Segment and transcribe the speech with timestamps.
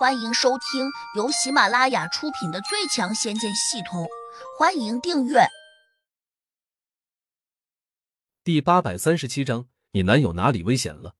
[0.00, 4.04] 欢迎收听由喜马拉雅出品的《最强仙剑系统》，
[4.58, 5.46] 欢迎订阅。
[8.42, 11.16] 第八百三十七章，你男友哪里危险了？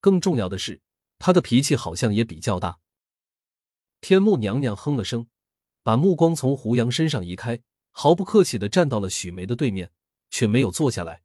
[0.00, 0.80] 更重要的是，
[1.18, 2.78] 他的脾气好像也比较大。
[4.00, 5.28] 天目娘娘哼了声，
[5.82, 7.60] 把目光从胡杨身上移开，
[7.90, 9.92] 毫不客气的站到了许梅的对面，
[10.30, 11.20] 却没有坐下来，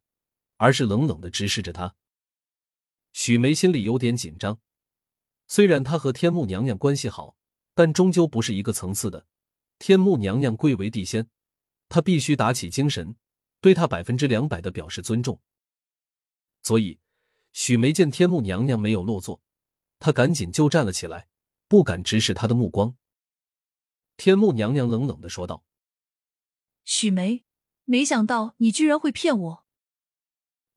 [0.58, 1.94] 而是冷冷的直视着她。
[3.14, 4.60] 许梅心里有点紧张。
[5.46, 7.36] 虽然他和天目娘娘关系好，
[7.74, 9.26] 但终究不是一个层次的。
[9.78, 11.28] 天目娘娘贵为地仙，
[11.88, 13.16] 她必须打起精神，
[13.60, 15.40] 对她百分之两百的表示尊重。
[16.62, 16.98] 所以，
[17.52, 19.42] 许梅见天目娘娘没有落座，
[19.98, 21.28] 她赶紧就站了起来，
[21.68, 22.96] 不敢直视她的目光。
[24.16, 25.64] 天目娘娘冷冷的说道
[26.84, 27.44] ：“许梅，
[27.84, 29.64] 没想到你居然会骗我。”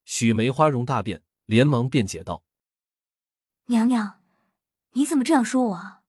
[0.04, 2.44] 许梅花容大变，连忙辩解道
[3.68, 4.16] ：“娘娘。”
[4.98, 6.02] 你怎么这样说我啊？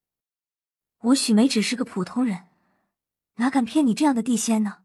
[1.00, 2.48] 我许梅只是个普通人，
[3.34, 4.84] 哪敢骗你这样的地仙呢？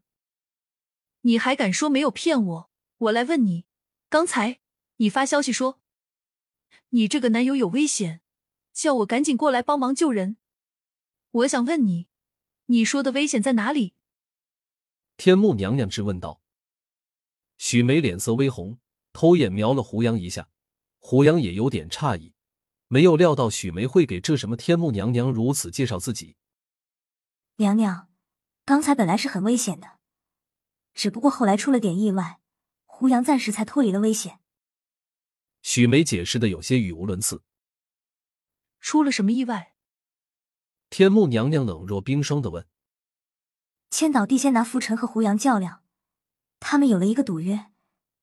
[1.22, 2.70] 你还敢说没有骗我？
[2.98, 3.64] 我来问你，
[4.10, 4.60] 刚才
[4.96, 5.80] 你发消息说
[6.90, 8.20] 你这个男友有危险，
[8.74, 10.36] 叫我赶紧过来帮忙救人。
[11.30, 12.06] 我想问你，
[12.66, 13.94] 你说的危险在哪里？
[15.16, 16.42] 天目娘娘质问道。
[17.56, 18.78] 许梅脸色微红，
[19.14, 20.50] 偷眼瞄了胡杨一下，
[20.98, 22.33] 胡杨也有点诧异。
[22.94, 26.36] 没有料到许梅会给这什么天目娘娘如此介绍自己。
[27.56, 28.08] 娘娘，
[28.64, 29.98] 刚才本来是很危险的，
[30.92, 32.38] 只不过后来出了点意外，
[32.84, 34.38] 胡杨暂时才脱离了危险。
[35.62, 37.42] 许梅解释的有些语无伦次。
[38.78, 39.74] 出了什么意外？
[40.88, 42.64] 天目娘娘冷若冰霜的问。
[43.90, 45.82] 千岛地仙拿浮尘和胡杨较量，
[46.60, 47.72] 他们有了一个赌约：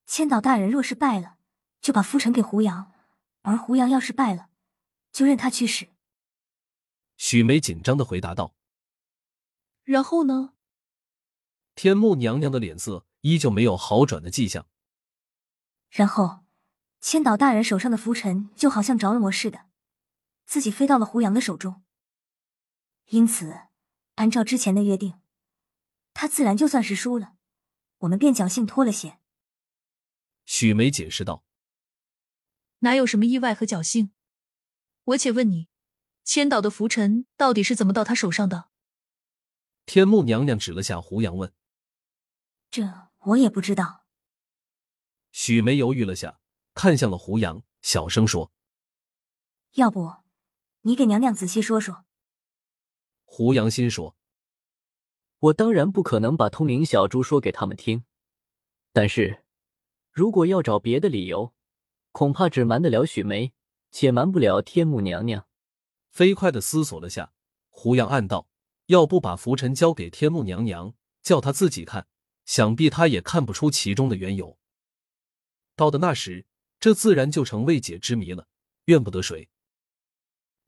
[0.05, 1.36] 千岛大人若是败了，
[1.81, 2.94] 就把浮尘给胡杨；
[3.42, 4.47] 而胡杨要是败了，
[5.12, 5.90] 就任他去使。
[7.17, 8.56] 许梅紧张的回答道。
[9.84, 10.54] 然后呢？
[11.76, 14.67] 天目娘娘的脸色依旧没有好转的迹象。
[15.89, 16.45] 然后，
[17.00, 19.67] 千岛大人手上的浮尘就好像着了魔似的，
[20.45, 21.83] 自己飞到了胡杨的手中。
[23.08, 23.67] 因此，
[24.16, 25.20] 按照之前的约定，
[26.14, 27.36] 他自然就算是输了，
[28.00, 29.20] 我们便侥幸脱了险。
[30.45, 31.44] 许梅解释道
[32.80, 34.11] ：“哪有什么意外和侥幸？”
[35.06, 35.67] 我且问你，
[36.23, 38.70] 千岛的浮尘到底是怎么到他手上的？
[39.86, 41.52] 天目娘娘指了下胡杨，问
[42.70, 44.06] ：“这我也不知道。”
[45.32, 46.39] 许梅犹豫了下，
[46.76, 48.52] 看向了胡杨，小声说
[49.73, 50.17] ：“要不，
[50.82, 52.06] 你给娘娘仔细说说。”
[53.26, 54.16] 胡杨心说
[55.39, 58.06] ：“我当然不可能把通灵小猪说给他们听，
[58.94, 59.44] 但是
[60.12, 61.54] 如果要找别的理由，
[62.12, 63.54] 恐怕只瞒得了许梅。”
[63.91, 65.47] 且瞒不了天母娘娘。
[66.09, 67.33] 飞快的思索了下，
[67.69, 68.49] 胡杨暗道：
[68.87, 72.07] 要不把浮尘交给天母娘娘，叫她自己看，
[72.45, 74.57] 想必她也看不出其中的缘由。
[75.75, 76.45] 到的那时，
[76.79, 78.47] 这自然就成未解之谜了，
[78.85, 79.49] 怨不得谁。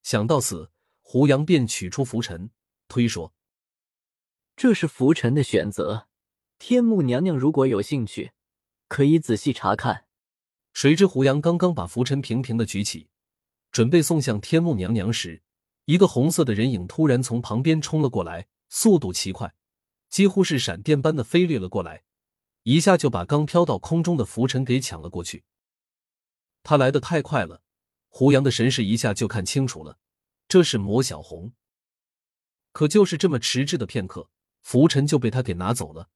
[0.02, 2.52] 想到此，胡杨便取出浮尘，
[2.88, 3.34] 推说
[4.56, 6.08] ：“这是浮尘的选择，
[6.60, 8.32] 天目娘娘如果有兴趣，
[8.88, 10.06] 可以仔细查看。”
[10.74, 13.10] 谁知胡杨刚刚把浮尘平平的举起。
[13.74, 15.42] 准备送向天目娘娘时，
[15.86, 19.56] 一个红色的人影突然从旁边冲了过来，速度奇快，
[20.12, 22.04] 几乎是闪电般的飞掠了过来，
[22.62, 25.44] 一下就把刚飘到空中的浮尘给抢了过去。
[26.62, 27.64] 他来的太快了，
[28.10, 29.98] 胡杨的神识一下就看清楚了，
[30.48, 31.54] 这是魔小红。
[32.74, 34.30] 可就是这么迟滞的片刻，
[34.62, 36.10] 浮尘就被他给拿走了。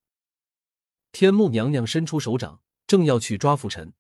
[1.12, 3.94] 天目娘娘伸出手掌，正要去抓浮尘，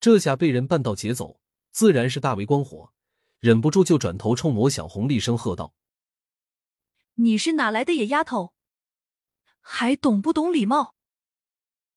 [0.00, 1.38] 这下被人绊到劫走。
[1.78, 2.92] 自然是大为光火，
[3.38, 5.74] 忍不住就转头冲魔小红厉声喝道
[7.14, 8.52] ：“你是哪来的野丫头？
[9.60, 10.96] 还懂不懂礼貌？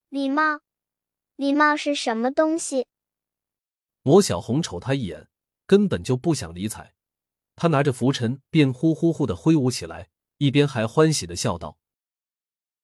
[0.09, 0.59] 礼貌？
[1.35, 2.85] 礼貌是什么东西？”
[4.03, 5.27] 魔小红瞅他一眼，
[5.65, 6.93] 根本就不想理睬。
[7.55, 11.79] 他拿着拂尘便呼呼呼的挥舞起来，一边还欢喜的笑道：“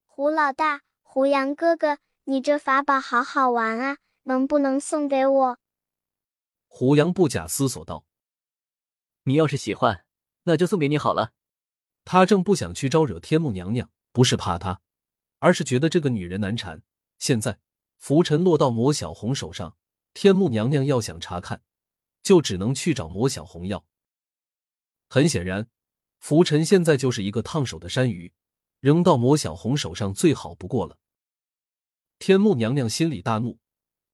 [0.07, 5.59] 胡老大，胡杨哥哥，你这法宝好好玩啊，能不能送给我？”
[6.77, 8.05] 胡杨不假思索道
[9.25, 10.05] ：“你要是喜欢，
[10.43, 11.33] 那就送给你好了。”
[12.05, 14.79] 他正不想去招惹天目娘娘，不是怕她，
[15.39, 16.83] 而是觉得这个女人难缠。
[17.17, 17.59] 现在
[17.97, 19.75] 浮尘落到魔小红手上，
[20.13, 21.63] 天目娘娘要想查看，
[22.21, 23.83] 就只能去找魔小红要。
[25.09, 25.67] 很显然，
[26.19, 28.31] 浮尘现在就是一个烫手的山芋，
[28.81, 30.99] 扔到魔小红手上最好不过了。
[32.19, 33.57] 天目娘娘心里大怒。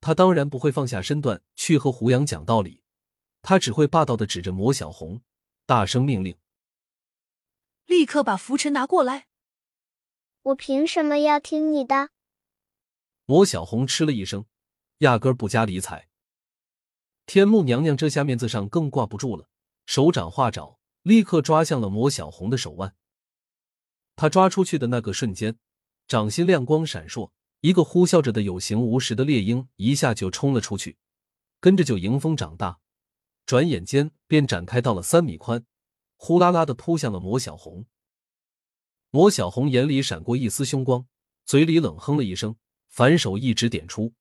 [0.03, 2.83] 他当然不会放下身段去和胡杨讲道理，
[3.41, 5.21] 他只会霸道的指着魔小红，
[5.65, 6.37] 大声命令
[7.87, 9.27] ：“立刻把拂尘拿过来！”
[10.43, 12.09] 我凭什么要听你的？
[13.23, 14.45] 魔小红嗤了一声，
[14.97, 16.09] 压根不加理睬。
[17.25, 19.47] 天目娘娘这下面子上更挂不住了，
[19.85, 22.93] 手掌化爪，立刻抓向了魔小红的手腕。
[24.17, 25.57] 他抓出去的那个瞬间，
[26.09, 27.31] 掌心亮光闪烁，
[27.63, 30.97] 一个呼啸着的有形无实的猎鹰一下就冲了出去，
[31.61, 32.79] 跟着就迎风长大，
[33.45, 35.65] 转眼间便展开到了三米宽，
[36.17, 37.85] 呼啦啦的扑向了魔小红。
[39.11, 41.07] 魔小红眼里闪过一丝凶光，
[41.45, 42.57] 嘴里冷哼了一声，
[42.89, 44.13] 反手一指点出。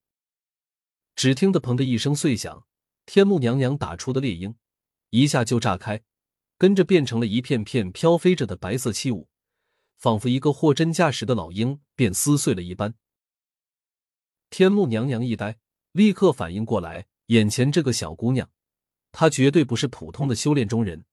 [1.17, 2.65] 只听得“砰”的一声碎响，
[3.07, 4.55] 天幕娘娘打出的猎鹰
[5.11, 6.05] 一下就炸开，
[6.57, 9.29] 跟着变成了一片片飘飞着的白色气雾，
[9.99, 12.95] 仿佛一个货真价实的老鹰便撕碎了一般。
[14.53, 15.59] 天目娘娘一呆，
[15.93, 18.51] 立刻反应过来，眼前这个小姑娘，
[19.11, 21.07] 她绝对不是普通的修炼中人，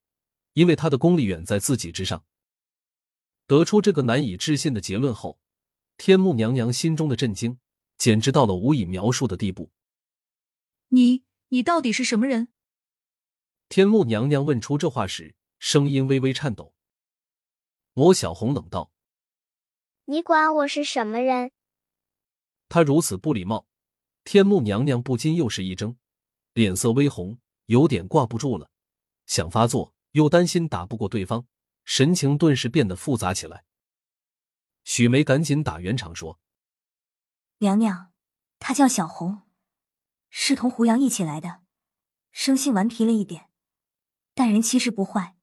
[0.55, 2.25] 因为她的功力远在自己之上。
[3.47, 5.39] 得出这个难以置信的结论后，
[5.95, 7.57] 天目娘娘心中的震惊
[7.97, 9.71] 简直到了无以描述的地步。
[10.89, 12.49] 你，你到底是什么人？
[13.69, 16.73] 天目娘娘问出这话时，声音微微颤抖。
[17.93, 18.91] 魔小红冷道
[20.03, 21.53] ：“你管我是什么人？”
[22.69, 23.65] 他如此不礼貌，
[24.23, 25.97] 天目娘娘不禁又是一怔，
[26.53, 28.69] 脸色微红，有点挂不住了，
[29.25, 31.47] 想发作，又担心打不过对方。
[31.83, 33.65] 神情顿时变得复杂起来。
[34.83, 36.39] 许梅赶紧打圆场说
[37.57, 38.13] ：“娘娘，
[38.59, 39.41] 她叫小红，
[40.29, 41.61] 是同胡杨一起来的，
[42.31, 43.49] 生性顽皮了一点，
[44.35, 45.35] 但人其实不坏，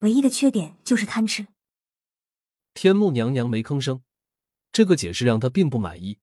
[0.00, 1.48] 唯一的缺点就是贪吃。”
[2.74, 4.02] 天目娘娘没吭声，
[4.70, 6.18] 这个解释让她并不满意。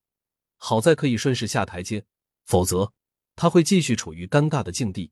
[0.63, 2.06] 好在可以顺势下台阶，
[2.46, 2.94] 否则
[3.36, 5.12] 他会继续处于尴尬的境地。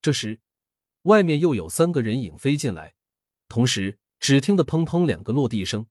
[0.00, 0.40] 这时，
[1.02, 2.94] 外面又有三个人影飞进来。
[3.46, 5.86] 同时，只听得砰砰两个落地声，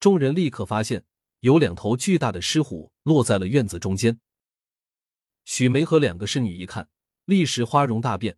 [0.00, 1.04] 众人立刻发现
[1.38, 4.20] 有两头巨大的狮虎落在了院子中间。
[5.44, 6.88] 许梅和两个侍女一看，
[7.26, 8.36] 立时花容大变，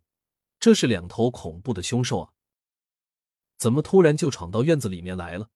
[0.59, 2.33] 这是两头恐怖的凶兽啊！
[3.57, 5.49] 怎么突然就闯到院子里面来了？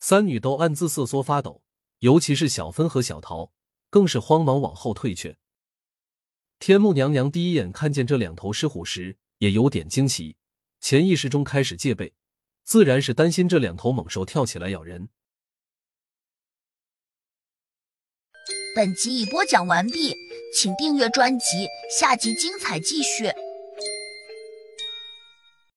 [0.00, 1.63] 三女都暗自瑟缩发抖，
[2.00, 3.52] 尤其是小芬和小桃，
[3.90, 5.36] 更是慌忙往后退却。
[6.58, 10.36] 天目娘娘第一眼看见这两头狮虎时，也有点惊奇。
[10.80, 12.14] 潜意识中开始戒备，
[12.62, 15.08] 自然是担心这两头猛兽跳起来咬人。
[18.76, 20.14] 本集已播讲完毕，
[20.54, 21.66] 请订阅专辑，
[21.98, 23.30] 下集精彩继续。